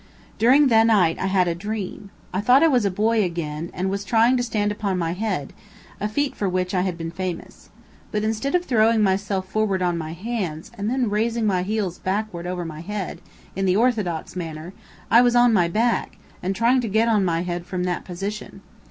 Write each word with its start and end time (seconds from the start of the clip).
During 0.39 0.65
the 0.69 0.83
night 0.83 1.19
I 1.19 1.27
had 1.27 1.47
a 1.47 1.53
dream. 1.53 2.09
I 2.33 2.41
thought 2.41 2.63
I 2.63 2.67
was 2.67 2.85
a 2.85 2.89
boy 2.89 3.21
again, 3.23 3.69
and 3.71 3.91
was 3.91 4.03
trying 4.03 4.35
to 4.35 4.41
stand 4.41 4.71
upon 4.71 4.97
my 4.97 5.11
head, 5.13 5.53
a 5.99 6.09
feat 6.09 6.35
for 6.35 6.49
which 6.49 6.73
I 6.73 6.81
had 6.81 6.97
been 6.97 7.11
famous. 7.11 7.69
But 8.11 8.23
instead 8.23 8.55
of 8.55 8.65
throwing 8.65 9.03
myself 9.03 9.47
forward 9.47 9.83
on 9.83 9.99
my 9.99 10.13
hands, 10.13 10.71
and 10.75 10.89
then 10.89 11.11
raising 11.11 11.45
my 11.45 11.61
heels 11.61 11.99
backward 11.99 12.47
over 12.47 12.65
my 12.65 12.79
head, 12.81 13.21
in 13.55 13.65
the 13.65 13.75
orthodox 13.75 14.35
manner, 14.35 14.73
I 15.11 15.21
was 15.21 15.35
on 15.35 15.53
my 15.53 15.67
back, 15.67 16.17
and 16.41 16.55
trying 16.55 16.81
to 16.81 16.87
get 16.87 17.07
on 17.07 17.23
my 17.23 17.41
head 17.43 17.67
from 17.67 17.83
that 17.83 18.03
position. 18.03 18.61